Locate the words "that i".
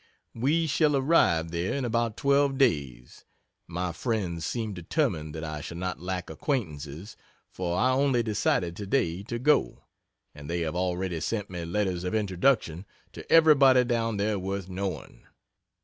5.35-5.61